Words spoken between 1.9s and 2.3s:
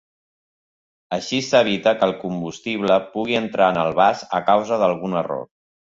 que el